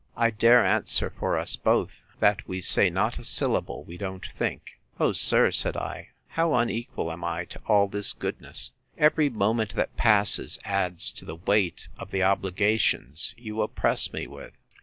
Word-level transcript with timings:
I 0.17 0.31
dare 0.31 0.65
answer 0.65 1.11
for 1.11 1.37
us 1.37 1.55
both, 1.55 2.01
that 2.19 2.47
we 2.47 2.59
say 2.59 2.89
not 2.89 3.19
a 3.19 3.23
syllable 3.23 3.83
we 3.83 3.97
don't 3.97 4.25
think. 4.35 4.79
O 4.99 5.11
sir, 5.11 5.51
said 5.51 5.77
I, 5.77 6.09
how 6.29 6.55
unequal 6.55 7.11
am 7.11 7.23
I 7.23 7.45
to 7.45 7.59
all 7.67 7.87
this 7.87 8.11
goodness! 8.11 8.71
Every 8.97 9.29
moment 9.29 9.75
that 9.75 9.95
passes 9.97 10.57
adds 10.65 11.11
to 11.11 11.23
the 11.23 11.35
weight 11.35 11.87
of 11.99 12.09
the 12.09 12.23
obligations 12.23 13.35
you 13.37 13.61
oppress 13.61 14.11
me 14.11 14.25
with. 14.25 14.53